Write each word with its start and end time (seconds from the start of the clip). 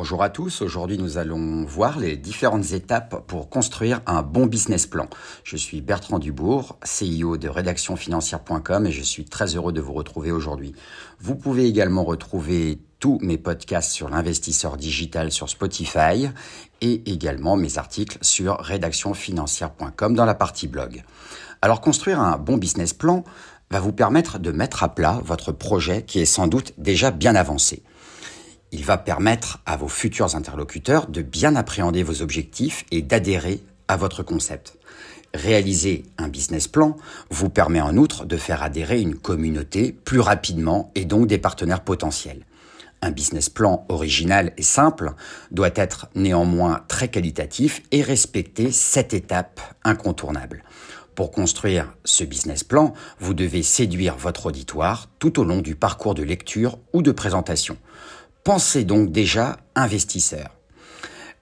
Bonjour 0.00 0.22
à 0.22 0.30
tous, 0.30 0.62
aujourd'hui 0.62 0.96
nous 0.96 1.18
allons 1.18 1.62
voir 1.66 1.98
les 1.98 2.16
différentes 2.16 2.72
étapes 2.72 3.26
pour 3.26 3.50
construire 3.50 4.00
un 4.06 4.22
bon 4.22 4.46
business 4.46 4.86
plan. 4.86 5.10
Je 5.44 5.58
suis 5.58 5.82
Bertrand 5.82 6.18
Dubourg, 6.18 6.78
CEO 6.82 7.36
de 7.36 7.50
rédactionfinancière.com 7.50 8.86
et 8.86 8.92
je 8.92 9.02
suis 9.02 9.26
très 9.26 9.56
heureux 9.56 9.74
de 9.74 9.82
vous 9.82 9.92
retrouver 9.92 10.32
aujourd'hui. 10.32 10.74
Vous 11.20 11.34
pouvez 11.36 11.66
également 11.66 12.02
retrouver 12.02 12.78
tous 12.98 13.18
mes 13.20 13.36
podcasts 13.36 13.92
sur 13.92 14.08
l'investisseur 14.08 14.78
digital 14.78 15.30
sur 15.30 15.50
Spotify 15.50 16.30
et 16.80 17.12
également 17.12 17.56
mes 17.56 17.76
articles 17.76 18.16
sur 18.22 18.56
rédactionfinancière.com 18.58 20.14
dans 20.14 20.24
la 20.24 20.34
partie 20.34 20.66
blog. 20.66 21.04
Alors 21.60 21.82
construire 21.82 22.20
un 22.20 22.38
bon 22.38 22.56
business 22.56 22.94
plan 22.94 23.22
va 23.70 23.80
vous 23.80 23.92
permettre 23.92 24.38
de 24.38 24.50
mettre 24.50 24.82
à 24.82 24.94
plat 24.94 25.20
votre 25.22 25.52
projet 25.52 26.04
qui 26.04 26.20
est 26.20 26.24
sans 26.24 26.46
doute 26.46 26.72
déjà 26.78 27.10
bien 27.10 27.34
avancé. 27.34 27.82
Il 28.72 28.84
va 28.84 28.98
permettre 28.98 29.58
à 29.66 29.76
vos 29.76 29.88
futurs 29.88 30.36
interlocuteurs 30.36 31.08
de 31.08 31.22
bien 31.22 31.56
appréhender 31.56 32.02
vos 32.02 32.22
objectifs 32.22 32.84
et 32.92 33.02
d'adhérer 33.02 33.60
à 33.88 33.96
votre 33.96 34.22
concept. 34.22 34.78
Réaliser 35.34 36.04
un 36.18 36.28
business 36.28 36.68
plan 36.68 36.96
vous 37.30 37.50
permet 37.50 37.80
en 37.80 37.96
outre 37.96 38.24
de 38.26 38.36
faire 38.36 38.62
adhérer 38.62 39.00
une 39.00 39.16
communauté 39.16 39.92
plus 39.92 40.20
rapidement 40.20 40.90
et 40.94 41.04
donc 41.04 41.26
des 41.26 41.38
partenaires 41.38 41.82
potentiels. 41.82 42.44
Un 43.02 43.12
business 43.12 43.48
plan 43.48 43.86
original 43.88 44.52
et 44.56 44.62
simple 44.62 45.14
doit 45.50 45.70
être 45.74 46.08
néanmoins 46.14 46.84
très 46.86 47.08
qualitatif 47.08 47.82
et 47.92 48.02
respecter 48.02 48.70
cette 48.72 49.14
étape 49.14 49.60
incontournable. 49.84 50.64
Pour 51.14 51.30
construire 51.30 51.92
ce 52.04 52.24
business 52.24 52.62
plan, 52.62 52.92
vous 53.18 53.34
devez 53.34 53.62
séduire 53.62 54.16
votre 54.16 54.46
auditoire 54.46 55.08
tout 55.18 55.40
au 55.40 55.44
long 55.44 55.60
du 55.60 55.74
parcours 55.74 56.14
de 56.14 56.22
lecture 56.22 56.78
ou 56.92 57.02
de 57.02 57.10
présentation. 57.10 57.76
Pensez 58.44 58.84
donc 58.84 59.12
déjà 59.12 59.58
investisseur. 59.74 60.56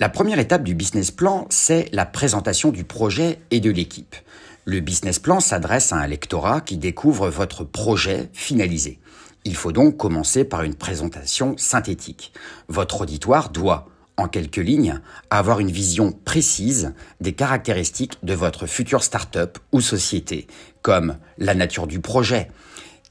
La 0.00 0.08
première 0.08 0.41
étape 0.41 0.64
du 0.64 0.74
business 0.74 1.12
plan, 1.12 1.46
c'est 1.48 1.88
la 1.92 2.05
présentation 2.06 2.70
du 2.70 2.82
projet 2.82 3.38
et 3.52 3.60
de 3.60 3.70
l'équipe. 3.70 4.16
Le 4.64 4.80
business 4.80 5.20
plan 5.20 5.38
s'adresse 5.38 5.92
à 5.92 5.96
un 5.96 6.06
lectorat 6.08 6.60
qui 6.60 6.77
découvre 6.77 7.28
votre 7.28 7.62
projet 7.62 8.28
finalisé. 8.32 8.98
Il 9.44 9.55
faut 9.55 9.70
donc 9.70 9.96
commencer 9.96 10.44
par 10.44 10.64
une 10.64 10.74
présentation 10.74 11.56
synthétique. 11.56 12.32
Votre 12.66 13.02
auditoire 13.02 13.50
doit, 13.50 13.88
en 14.16 14.27
quelques 14.27 14.56
lignes, 14.56 15.00
avoir 15.30 15.60
une 15.60 15.70
vision 15.70 16.10
précise 16.10 16.94
des 17.20 17.33
caractéristiques 17.33 18.18
de 18.24 18.34
votre 18.34 18.66
future 18.66 19.05
start-up 19.05 19.58
ou 19.70 19.80
société, 19.80 20.48
comme 20.83 21.16
la 21.38 21.55
nature 21.55 21.86
du 21.86 22.00
projet, 22.00 22.48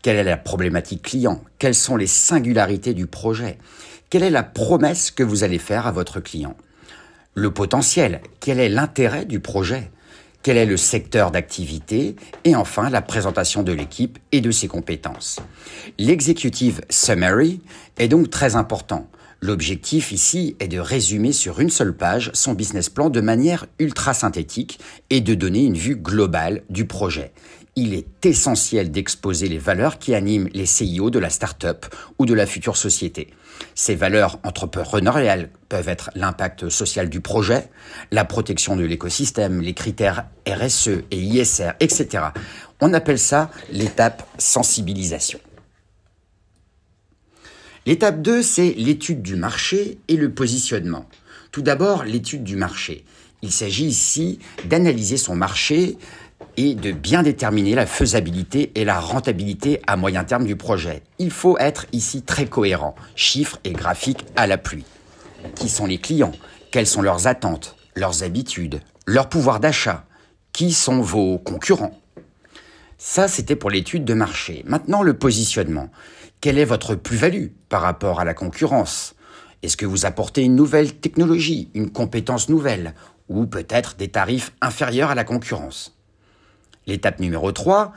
quelle 0.02 0.17
est 0.17 0.23
la 0.23 0.38
problématique 0.38 1.02
client? 1.02 1.42
Quelles 1.59 1.76
sont 1.76 1.98
les 1.98 2.08
singularités 2.08 2.94
du 2.94 3.08
projet? 3.08 3.58
Quelle 4.09 4.23
est 4.23 4.30
la 4.30 4.44
promesse 4.44 5.12
que 5.12 5.23
vous 5.23 5.44
allez 5.44 5.58
faire 5.58 5.88
à 5.88 5.92
votre 5.92 6.20
client? 6.20 6.56
Le 7.34 7.52
potentiel, 7.52 8.22
quel 8.40 8.59
est 8.59 8.70
l'intérêt 8.70 9.25
du 9.25 9.40
projet? 9.40 9.92
Quel 10.44 10.58
est 10.58 10.66
le 10.66 10.78
secteur 10.78 11.31
d'activité? 11.31 12.16
Et 12.45 12.56
enfin, 12.56 12.90
la 12.90 13.02
présentation 13.02 13.64
de 13.64 13.73
l'équipe 13.73 14.18
et 14.31 14.40
de 14.40 14.52
ses 14.52 14.68
compétences. 14.68 15.40
L'executive 15.98 16.81
summary 16.90 17.59
est 17.98 18.08
donc 18.08 18.30
très 18.30 18.56
important. 18.56 19.09
L'objectif 19.42 20.12
ici 20.12 20.56
est 20.59 20.68
de 20.68 20.80
résumer 20.80 21.31
sur 21.31 21.59
une 21.59 21.70
seule 21.70 21.95
page 21.95 22.31
son 22.34 22.53
business 22.53 22.90
plan 22.90 23.09
de 23.09 23.22
manière 23.22 23.68
ultra 23.78 24.14
synthétique 24.14 24.80
et 25.09 25.22
de 25.22 25.36
donner 25.36 25.64
une 25.64 25.78
vue 25.78 25.95
globale 25.95 26.64
du 26.70 26.86
projet. 26.86 27.34
Il 27.80 27.94
est 27.94 28.25
essentiel 28.25 28.89
d'exposer 28.89 29.47
les 29.47 29.59
valeurs 29.59 30.00
qui 30.00 30.16
animent 30.16 30.50
les 30.52 30.66
CIO 30.66 31.11
de 31.11 31.20
la 31.20 31.30
start-up 31.30 31.86
ou 32.17 32.25
de 32.25 32.34
la 32.34 32.47
future 32.47 32.75
société. 32.75 33.28
Ces 33.75 33.94
valeurs 33.94 34.39
entrepreneuriales 34.42 35.52
peuvent 35.69 35.88
être 35.88 36.09
l'impact 36.16 36.69
social 36.69 37.08
du 37.08 37.22
projet, 37.22 37.69
la 38.09 38.25
protection 38.25 38.78
de 38.78 38.84
l'écosystème, 38.84 39.62
les 39.62 39.75
critères 39.75 40.25
RSE 40.47 41.03
et 41.12 41.19
ISR, 41.19 41.74
etc. 41.79 42.24
On 42.81 42.96
appelle 42.96 43.19
ça 43.19 43.51
l'étape 43.72 44.28
sensibilisation. 44.40 45.40
L'étape 47.85 48.24
2, 48.24 48.41
c'est 48.41 48.74
l'étude 48.75 49.22
du 49.22 49.35
marché 49.35 50.00
et 50.07 50.16
le 50.16 50.34
positionnement. 50.34 51.07
Tout 51.51 51.62
d'abord, 51.62 52.06
l'étude 52.06 52.44
du 52.44 52.56
marché. 52.56 53.06
Il 53.44 53.51
s'agit 53.51 53.85
ici 53.85 54.40
d'analyser 54.66 55.18
son 55.18 55.35
marché 55.35 56.00
et 56.58 56.75
de 56.75 56.92
bien 56.92 57.24
déterminer 57.24 57.75
la 57.75 57.86
faisabilité 57.86 58.72
et 58.75 58.86
la 58.86 59.00
rentabilité 59.00 59.81
à 59.88 59.96
moyen 59.96 60.24
terme 60.24 60.46
du 60.46 60.56
projet. 60.56 61.03
Il 61.20 61.31
faut 61.31 61.58
être 61.58 61.86
ici 61.92 62.22
très 62.24 62.48
cohérent, 62.48 62.96
chiffres 63.16 63.59
et 63.64 63.74
graphiques 63.74 64.25
à 64.36 64.48
la 64.48 64.58
pluie. 64.58 64.86
Qui 65.56 65.70
sont 65.70 65.86
les 65.86 66.00
clients? 66.00 66.34
Quelles 66.72 66.88
sont 66.88 67.02
leurs 67.02 67.28
attentes, 67.28 67.75
leurs 67.96 68.24
habitudes, 68.24 68.81
leur 69.06 69.30
pouvoir 69.30 69.59
d'achat? 69.59 70.06
Qui 70.52 70.74
sont 70.74 71.02
vos 71.02 71.38
concurrents? 71.38 72.00
Ça, 72.98 73.28
c'était 73.28 73.56
pour 73.56 73.69
l'étude 73.69 74.06
de 74.06 74.16
marché. 74.16 74.64
Maintenant, 74.66 75.04
le 75.04 75.14
positionnement. 75.14 75.90
Quelle 76.42 76.58
est 76.58 76.66
votre 76.66 76.96
plus-value 76.96 77.48
par 77.69 77.81
rapport 77.81 78.19
à 78.19 78.25
la 78.25 78.34
concurrence? 78.34 79.16
Est-ce 79.64 79.78
que 79.78 79.86
vous 79.86 80.06
apportez 80.06 80.44
une 80.44 80.56
nouvelle 80.56 80.96
technologie, 80.96 81.69
une 81.74 81.92
compétence 81.92 82.50
nouvelle, 82.50 82.94
ou 83.30 83.46
peut-être 83.46 83.96
des 83.98 84.08
tarifs 84.08 84.52
inférieurs 84.62 85.12
à 85.12 85.16
la 85.16 85.24
concurrence? 85.24 85.97
L'étape 86.88 87.20
numéro 87.20 87.52
3, 87.52 87.94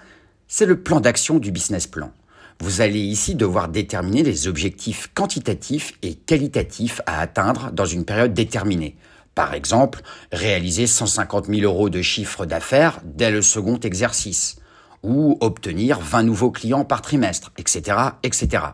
c'est 0.49 0.67
le 0.67 0.83
plan 0.83 1.01
d'action 1.01 1.39
du 1.39 1.53
business 1.53 1.87
plan. 1.87 2.13
Vous 2.59 2.83
allez 2.83 3.01
ici 3.01 3.37
devoir 3.37 3.69
déterminer 3.69 4.23
les 4.23 4.49
objectifs 4.49 5.11
quantitatifs 5.15 5.95
et 6.03 6.15
qualitatifs 6.15 7.01
à 7.07 7.21
atteindre 7.21 7.71
dans 7.73 7.87
une 7.87 8.05
période 8.05 8.35
déterminée. 8.35 8.97
Par 9.35 9.55
exemple, 9.55 10.03
réaliser 10.33 10.87
150 10.87 11.47
000 11.47 11.61
euros 11.63 11.89
de 11.89 12.03
chiffre 12.03 12.45
d'affaires 12.47 13.01
dès 13.05 13.31
le 13.31 13.43
second 13.43 13.79
exercice 13.79 14.57
ou 15.03 15.39
obtenir 15.41 16.01
20 16.01 16.25
nouveaux 16.25 16.51
clients 16.51 16.85
par 16.85 17.01
trimestre, 17.01 17.53
etc., 17.57 17.97
etc. 18.23 18.65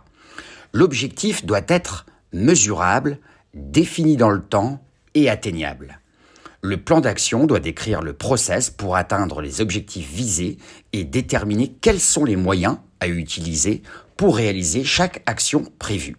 L'objectif 0.72 1.44
doit 1.44 1.60
être 1.68 2.06
mesurable, 2.32 3.18
défini 3.54 4.16
dans 4.16 4.30
le 4.30 4.42
temps 4.42 4.82
et 5.14 5.30
atteignable. 5.30 6.00
Le 6.68 6.78
plan 6.78 7.00
d'action 7.00 7.46
doit 7.46 7.60
décrire 7.60 8.02
le 8.02 8.12
process 8.12 8.70
pour 8.70 8.96
atteindre 8.96 9.40
les 9.40 9.60
objectifs 9.60 10.10
visés 10.10 10.58
et 10.92 11.04
déterminer 11.04 11.76
quels 11.80 12.00
sont 12.00 12.24
les 12.24 12.34
moyens 12.34 12.78
à 12.98 13.06
utiliser 13.06 13.84
pour 14.16 14.36
réaliser 14.36 14.82
chaque 14.82 15.22
action 15.26 15.62
prévue. 15.78 16.16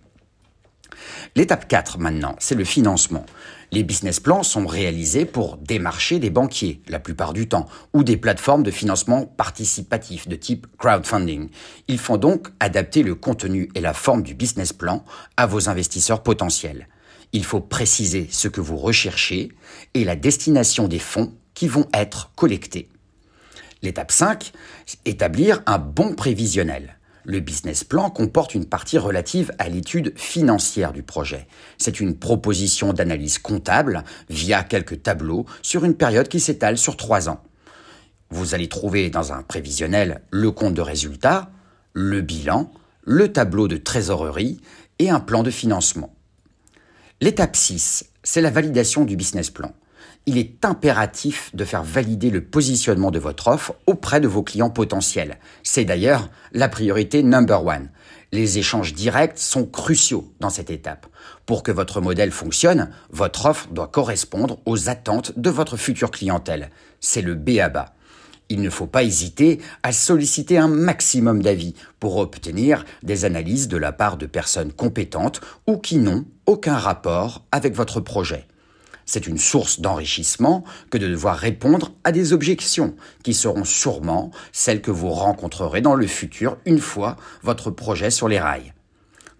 L'étape 1.35 1.67
4 1.67 1.97
maintenant, 1.99 2.37
c'est 2.39 2.55
le 2.55 2.63
financement. 2.63 3.25
Les 3.73 3.83
business 3.83 4.21
plans 4.21 4.41
sont 4.41 4.65
réalisés 4.65 5.25
pour 5.25 5.57
démarcher 5.57 6.17
des 6.17 6.29
banquiers, 6.29 6.81
la 6.87 6.99
plupart 6.99 7.33
du 7.33 7.49
temps, 7.49 7.67
ou 7.93 8.05
des 8.05 8.15
plateformes 8.15 8.63
de 8.63 8.71
financement 8.71 9.25
participatif 9.25 10.29
de 10.29 10.37
type 10.37 10.65
crowdfunding. 10.77 11.49
Ils 11.89 11.99
font 11.99 12.15
donc 12.15 12.47
adapter 12.61 13.03
le 13.03 13.15
contenu 13.15 13.69
et 13.75 13.81
la 13.81 13.93
forme 13.93 14.23
du 14.23 14.33
business 14.33 14.71
plan 14.71 15.03
à 15.35 15.45
vos 15.45 15.67
investisseurs 15.67 16.23
potentiels. 16.23 16.87
Il 17.33 17.43
faut 17.43 17.59
préciser 17.59 18.27
ce 18.31 18.47
que 18.47 18.61
vous 18.61 18.77
recherchez 18.77 19.51
et 19.93 20.03
la 20.03 20.15
destination 20.15 20.87
des 20.87 20.99
fonds 20.99 21.33
qui 21.53 21.67
vont 21.67 21.87
être 21.93 22.31
collectés. 22.35 22.89
L'étape 23.81 24.11
5, 24.11 24.53
établir 25.05 25.61
un 25.65 25.77
bon 25.77 26.13
prévisionnel. 26.15 26.97
Le 27.25 27.41
business 27.41 27.83
plan 27.83 28.09
comporte 28.09 28.55
une 28.55 28.65
partie 28.65 28.97
relative 28.97 29.51
à 29.59 29.67
l'étude 29.67 30.17
financière 30.17 30.93
du 30.93 31.03
projet. 31.03 31.45
C'est 31.77 31.99
une 31.99 32.17
proposition 32.17 32.93
d'analyse 32.93 33.37
comptable 33.37 34.03
via 34.29 34.63
quelques 34.63 35.03
tableaux 35.03 35.45
sur 35.61 35.83
une 35.83 35.95
période 35.95 36.29
qui 36.29 36.39
s'étale 36.39 36.77
sur 36.77 36.95
trois 36.95 37.27
ans. 37.27 37.43
Vous 38.29 38.55
allez 38.55 38.69
trouver 38.69 39.09
dans 39.09 39.33
un 39.33 39.43
prévisionnel 39.43 40.21
le 40.31 40.51
compte 40.51 40.73
de 40.73 40.81
résultat, 40.81 41.51
le 41.93 42.21
bilan, 42.21 42.71
le 43.03 43.31
tableau 43.31 43.67
de 43.67 43.77
trésorerie 43.77 44.61
et 44.99 45.09
un 45.09 45.19
plan 45.19 45.43
de 45.43 45.51
financement. 45.51 46.16
L'étape 47.19 47.55
6, 47.55 48.05
c'est 48.23 48.41
la 48.41 48.51
validation 48.51 49.03
du 49.03 49.15
business 49.15 49.49
plan 49.49 49.73
il 50.27 50.37
est 50.37 50.65
impératif 50.65 51.55
de 51.55 51.63
faire 51.63 51.83
valider 51.83 52.29
le 52.29 52.43
positionnement 52.43 53.11
de 53.11 53.17
votre 53.17 53.47
offre 53.47 53.75
auprès 53.87 54.19
de 54.19 54.27
vos 54.27 54.43
clients 54.43 54.69
potentiels. 54.69 55.37
C'est 55.63 55.85
d'ailleurs 55.85 56.29
la 56.51 56.67
priorité 56.67 57.23
number 57.23 57.65
one. 57.65 57.89
Les 58.33 58.57
échanges 58.57 58.93
directs 58.93 59.39
sont 59.39 59.65
cruciaux 59.65 60.33
dans 60.41 60.49
cette 60.49 60.69
étape. 60.69 61.07
Pour 61.45 61.63
que 61.63 61.71
votre 61.71 62.01
modèle 62.01 62.31
fonctionne, 62.31 62.89
votre 63.09 63.45
offre 63.45 63.69
doit 63.69 63.87
correspondre 63.87 64.59
aux 64.65 64.89
attentes 64.89 65.31
de 65.39 65.49
votre 65.49 65.77
future 65.77 66.11
clientèle. 66.11 66.71
C'est 66.99 67.21
le 67.21 67.33
B 67.33 67.59
à 67.61 67.69
bas. 67.69 67.95
Il 68.49 68.61
ne 68.61 68.69
faut 68.69 68.87
pas 68.87 69.03
hésiter 69.03 69.59
à 69.83 69.91
solliciter 69.91 70.57
un 70.57 70.69
maximum 70.69 71.41
d'avis 71.41 71.73
pour 71.99 72.17
obtenir 72.17 72.85
des 73.03 73.25
analyses 73.25 73.67
de 73.67 73.77
la 73.77 73.91
part 73.91 74.17
de 74.17 74.25
personnes 74.25 74.71
compétentes 74.71 75.41
ou 75.67 75.77
qui 75.77 75.97
n'ont 75.97 76.25
aucun 76.45 76.77
rapport 76.77 77.43
avec 77.51 77.75
votre 77.75 77.99
projet. 77.99 78.47
C'est 79.05 79.27
une 79.27 79.37
source 79.37 79.79
d'enrichissement 79.79 80.63
que 80.89 80.97
de 80.97 81.07
devoir 81.07 81.37
répondre 81.37 81.93
à 82.03 82.11
des 82.11 82.33
objections 82.33 82.95
qui 83.23 83.33
seront 83.33 83.63
sûrement 83.63 84.31
celles 84.51 84.81
que 84.81 84.91
vous 84.91 85.09
rencontrerez 85.09 85.81
dans 85.81 85.95
le 85.95 86.07
futur 86.07 86.57
une 86.65 86.79
fois 86.79 87.15
votre 87.41 87.71
projet 87.71 88.11
sur 88.11 88.27
les 88.27 88.39
rails. 88.39 88.73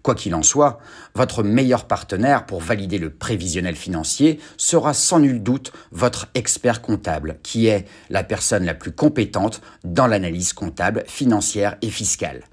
Quoi 0.08 0.14
qu'il 0.14 0.34
en 0.34 0.42
soit, 0.42 0.78
votre 1.14 1.42
meilleur 1.42 1.84
partenaire 1.84 2.46
pour 2.46 2.62
valider 2.62 2.96
le 2.96 3.10
prévisionnel 3.10 3.76
financier 3.76 4.40
sera 4.56 4.94
sans 4.94 5.18
nul 5.18 5.42
doute 5.42 5.70
votre 5.92 6.28
expert 6.34 6.80
comptable, 6.80 7.36
qui 7.42 7.66
est 7.66 7.84
la 8.08 8.24
personne 8.24 8.64
la 8.64 8.72
plus 8.72 8.92
compétente 8.92 9.60
dans 9.84 10.06
l'analyse 10.06 10.54
comptable, 10.54 11.04
financière 11.06 11.76
et 11.82 11.90
fiscale. 11.90 12.44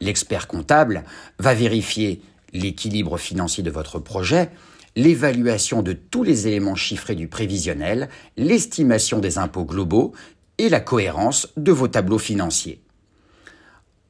L'expert 0.00 0.48
comptable 0.48 1.04
va 1.38 1.52
vérifier 1.52 2.22
l'équilibre 2.54 3.18
financier 3.18 3.62
de 3.62 3.70
votre 3.70 3.98
projet, 3.98 4.48
l'évaluation 4.96 5.82
de 5.82 5.92
tous 5.92 6.22
les 6.22 6.48
éléments 6.48 6.76
chiffrés 6.76 7.14
du 7.14 7.28
prévisionnel, 7.28 8.08
l'estimation 8.38 9.18
des 9.18 9.36
impôts 9.36 9.66
globaux 9.66 10.14
et 10.56 10.70
la 10.70 10.80
cohérence 10.80 11.48
de 11.58 11.72
vos 11.72 11.88
tableaux 11.88 12.16
financiers. 12.16 12.82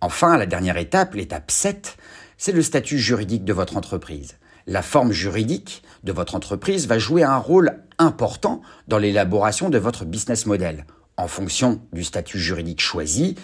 Enfin, 0.02 0.37
la 0.37 0.46
dernière 0.46 0.78
étape, 0.78 1.14
l'étape 1.14 1.50
7, 1.52 1.96
c'est 2.42 2.50
le 2.50 2.62
statut 2.62 2.98
juridique 2.98 3.44
de 3.44 3.52
votre 3.52 3.76
entreprise. 3.76 4.36
La 4.66 4.82
forme 4.82 5.12
juridique 5.12 5.84
de 6.02 6.10
votre 6.10 6.34
entreprise 6.34 6.88
va 6.88 6.98
jouer 6.98 7.22
un 7.22 7.36
rôle 7.36 7.84
important 7.98 8.62
dans 8.88 8.98
l'élaboration 8.98 9.70
de 9.70 9.78
votre 9.78 10.04
business 10.04 10.46
model. 10.46 10.84
En 11.16 11.28
fonction 11.28 11.80
du 11.92 12.02
statut 12.02 12.40
juridique 12.40 12.80
choisi, 12.80 13.36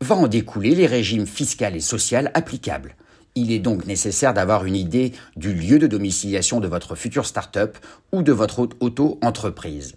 va 0.00 0.14
en 0.14 0.26
découler 0.26 0.74
les 0.74 0.86
régimes 0.86 1.26
fiscal 1.26 1.76
et 1.76 1.80
social 1.80 2.30
applicables. 2.32 2.96
Il 3.34 3.52
est 3.52 3.58
donc 3.58 3.84
nécessaire 3.84 4.32
d'avoir 4.32 4.64
une 4.64 4.76
idée 4.76 5.12
du 5.36 5.52
lieu 5.52 5.78
de 5.78 5.86
domiciliation 5.86 6.58
de 6.58 6.66
votre 6.66 6.94
future 6.94 7.26
start-up 7.26 7.76
ou 8.10 8.22
de 8.22 8.32
votre 8.32 8.70
auto-entreprise. 8.80 9.96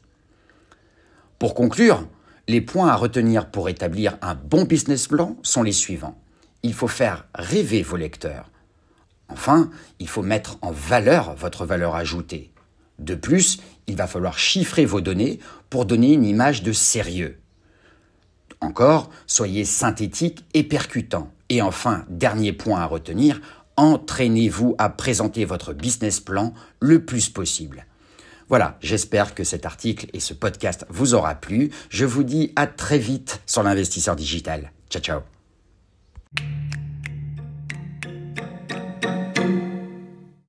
Pour 1.37 1.55
conclure, 1.55 2.05
les 2.49 2.59
points 2.59 2.89
à 2.89 2.97
retenir 2.97 3.51
pour 3.51 3.69
établir 3.69 4.17
un 4.21 4.35
bon 4.35 4.65
business 4.65 5.07
plan 5.07 5.37
sont 5.43 5.63
les 5.63 5.71
suivants 5.71 6.19
il 6.63 6.73
faut 6.73 6.87
faire 6.87 7.27
rêver 7.35 7.81
vos 7.83 7.97
lecteurs. 7.97 8.49
Enfin, 9.29 9.69
il 9.99 10.07
faut 10.07 10.23
mettre 10.23 10.57
en 10.61 10.71
valeur 10.71 11.35
votre 11.35 11.65
valeur 11.65 11.95
ajoutée. 11.95 12.51
De 12.97 13.15
plus, 13.15 13.59
il 13.87 13.95
va 13.95 14.07
falloir 14.07 14.37
chiffrer 14.37 14.85
vos 14.85 15.01
données 15.01 15.39
pour 15.69 15.85
donner 15.85 16.13
une 16.13 16.25
image 16.25 16.63
de 16.63 16.73
sérieux. 16.73 17.39
Encore, 18.61 19.09
soyez 19.25 19.63
synthétique 19.65 20.45
et 20.53 20.63
percutant. 20.63 21.31
Et 21.49 21.61
enfin, 21.61 22.05
dernier 22.09 22.53
point 22.53 22.81
à 22.81 22.85
retenir, 22.85 23.39
entraînez-vous 23.77 24.75
à 24.77 24.89
présenter 24.89 25.45
votre 25.45 25.73
business 25.73 26.19
plan 26.19 26.53
le 26.79 27.05
plus 27.05 27.29
possible. 27.29 27.85
Voilà, 28.49 28.77
j'espère 28.81 29.35
que 29.35 29.43
cet 29.43 29.65
article 29.65 30.07
et 30.13 30.19
ce 30.19 30.33
podcast 30.33 30.85
vous 30.89 31.13
aura 31.13 31.35
plu. 31.35 31.69
Je 31.89 32.05
vous 32.05 32.23
dis 32.23 32.51
à 32.55 32.67
très 32.67 32.97
vite 32.97 33.41
sur 33.45 33.63
l'investisseur 33.63 34.15
digital. 34.15 34.71
Ciao 34.89 35.01
ciao 35.01 35.38
Thank 36.37 36.63
you. 36.63 36.68